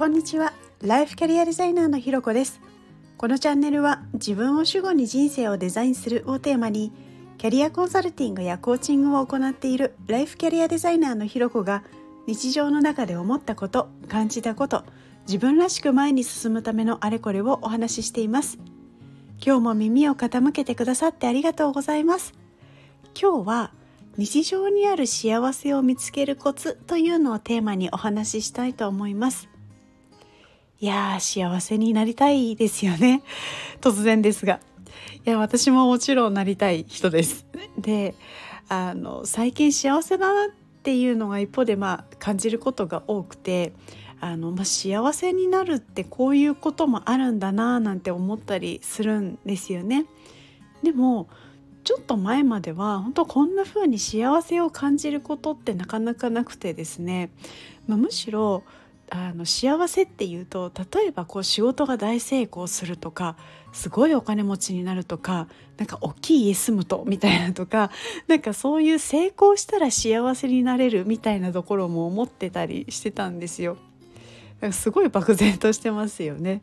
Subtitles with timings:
[0.00, 0.54] こんにちは。
[0.80, 2.62] ライフキャリアデザイナーのひろこです。
[3.18, 6.90] このチャンネルは自分を主語に人生をデザインするをテーマに
[7.36, 11.84] キャリアコンサルティングやコーチングを行っているライフキャリアデザイナーのひろこが
[12.26, 14.84] 日常の中で思ったこと感じたこと
[15.26, 18.58] 自分らしく前に進むためのあれこれをお話ししています。
[19.44, 22.32] 今日も耳を傾けてくださってありがとうございます。
[23.20, 23.72] 今日は
[24.16, 29.49] 日常にある幸せを見つけるコツというのをテーマにお話ししたいと思います。
[30.82, 33.22] いやー幸せになりたいですよね。
[33.82, 34.60] 突然ですが。
[35.26, 37.44] いや私ももちろんなりたい人です。
[37.76, 38.14] で
[38.70, 43.74] あの最近幸せだなっていうのが一方でまあ感じることが多くて
[44.20, 50.06] あの、まあ、幸せになるってこういうこともあるんだななんて思ったりするんですよね。
[50.82, 51.28] でも
[51.84, 57.30] ちょっと前までは本当こんな風に幸せを感じることってなかなかなくてですね、
[57.86, 58.64] まあ、むしろ
[59.10, 63.36] あの幸せっていうと例えばこう仕事が大成功するとか
[63.72, 67.90] すごいお金持ちになるとかなんか大きい家住むとみたいなとか
[68.28, 73.76] なんかそういう成功したら幸せになれるみたいなところも思ってたりしてたんですよ。
[74.72, 76.62] すごい漠然としてますよね。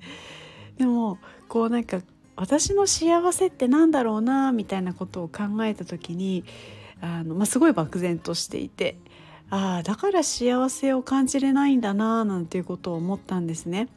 [0.77, 1.17] でも
[1.49, 2.01] こうなんか
[2.35, 6.45] 私の幸せって何だろうなみたいなことを考えた時に
[7.01, 8.97] あの、まあ、すごい漠然としていて
[9.49, 13.87] ああだから幸せを感じれないんだななんていうことを思ったんですね。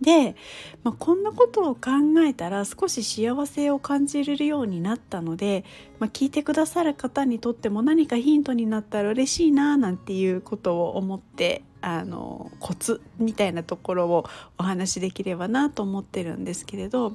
[0.00, 0.36] で、
[0.82, 1.90] まあ、こんなことを考
[2.26, 5.64] えたら少し幸せを感じれるようになったので、
[5.98, 14.26] まあ、聞いてくださる方にとっても何かヒントになったら嬉しいななんていうことを思ってあのコツみたいなところを
[14.58, 17.14] お話しできればなと思ってるんですけれど、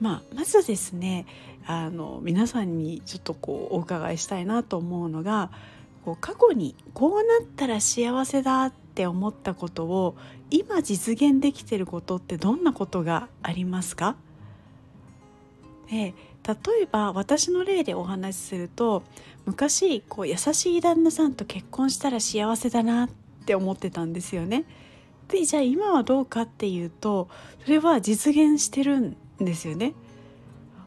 [0.00, 1.26] まあ、まずですね
[1.66, 5.50] あの皆さんにちょっとこうお伺いしたいなと思うのが
[6.08, 10.16] こう過去にこうなったら幸せだって思ったことを
[10.48, 14.16] 今実現できてることってどんなことがありますか？
[15.90, 16.14] で例
[16.84, 19.02] えば私の例でお話しすると
[19.44, 23.10] 昔こう優しい旦那さんと結婚したら幸せだなっ
[23.44, 24.64] て思ってたんですよね。
[25.28, 27.28] でじゃあ今はどうかっていうと
[27.64, 29.92] それは実現してるんですよね。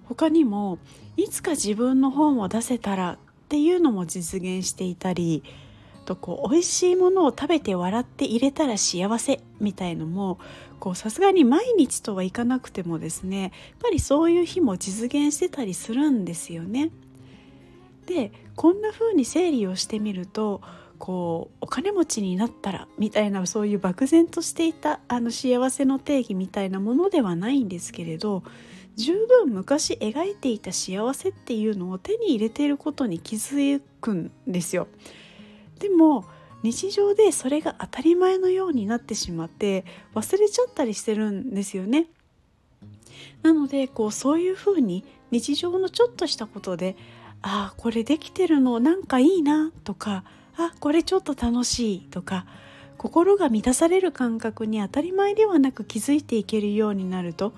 [0.06, 0.80] 他にも
[1.16, 3.20] いつか自分の本を出せたら
[3.52, 5.44] っていうのも実現していたり
[6.06, 10.40] とこう美味しいものを食べて笑って入れたら幸せみたいのも
[10.96, 13.52] さすがに毎日とはいかなくてもですねやっ
[13.82, 16.92] ぱりそういう日も実現してたりするんですよね。
[18.06, 20.62] でこんな風に整理をしてみると
[20.98, 28.44] こうお金持ちになったらみたいなそういう漠然としていたあの幸せの定義みたいなものではないんですけれど
[28.96, 34.88] 十分昔描いていた幸せっていうのを手に入れていることに気づくんですよ。
[35.80, 36.26] でも
[36.64, 42.08] 日常でそれが当たり前のようになってしまって忘れちゃったりしてるんですよね。
[43.42, 46.96] なのでこうそういうふうに日常のちょっとしたことで
[47.42, 50.24] ああこれできてるのなんかいいなとか
[50.58, 52.46] あこれちょっと楽しいとか
[52.98, 57.54] 心が満たされる感覚に当たり前ではなく気づいていけるようになると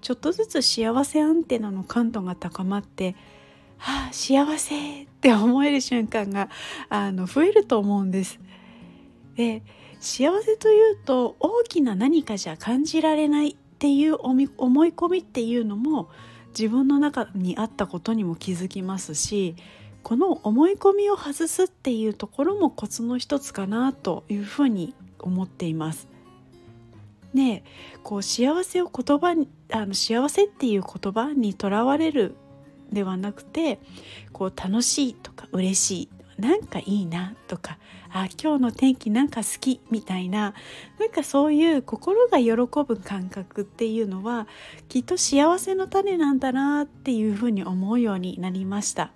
[0.00, 3.16] ちょっとずつ幸せアンテナの感度が高まって
[3.78, 6.48] 「はあ幸せ!」って思える瞬間が
[6.88, 8.38] あの増えると思うんです。
[9.34, 9.62] で
[10.00, 14.40] 幸せというと大きな何かじゃ感じられないっていう思
[14.84, 16.08] い込みっていうのも
[16.48, 19.54] 自分の中にあったことにも気づきますし
[20.02, 26.08] この思い込みを外すっていうところもコツの一つかなというふうに思っています。
[27.34, 27.64] ね
[28.02, 32.34] こう幸せを言葉にあの幸せっていう言葉にとらわれる
[32.92, 33.80] ではなくて
[34.32, 36.08] こう楽しいとか嬉しい
[36.38, 37.78] なんかいいなとか
[38.10, 40.54] あ今日の天気なんか好きみたいな
[40.98, 44.46] なんかそういう心が喜ぶ感覚っていうのは
[44.88, 49.10] きっと幸せの種なんだなっていうふうに思うようになりました。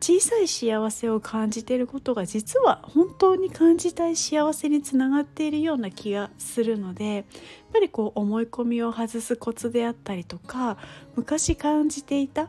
[0.00, 7.24] 小さい幸せを感じていることが実は本当に感じたい幸せにつながっているような気がするのでやっ
[7.72, 10.78] ぱりこう思い込みを外すコツであったりとか
[11.16, 12.48] 昔感じていた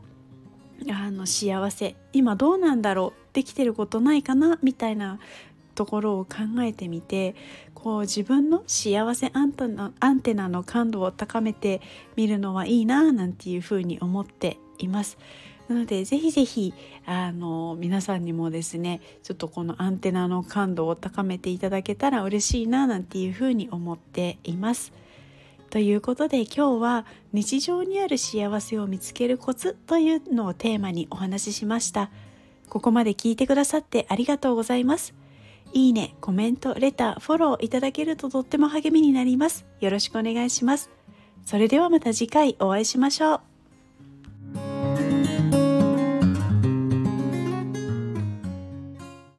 [0.92, 5.20] あの幸せ今どうなんだろうできてることないかなみたいな
[5.76, 7.36] ところを考えてみて
[7.74, 11.82] こう自分の幸せアンテナアンテナの感度を高めて
[12.16, 15.18] みるのはいいななんていうふうに思っています。
[15.70, 16.74] なのでぜひぜひ
[17.06, 24.92] あの皆さんにもですねちょっとこのアンテナの感度を高めていただけたら嬉しいななんていうふうに思っています。
[25.70, 32.10] ということで今日は日常にある幸せを見つけるコツというのをテーマにお話ししました。
[32.68, 35.14] ここまで聞いてくださってありがとうございます。
[35.72, 39.68] いいね、コメント、レター、フォローいただけるととっても励みになります。
[39.80, 40.90] よろしくお願いします。
[41.46, 43.49] それではまた次回お会いしましょう。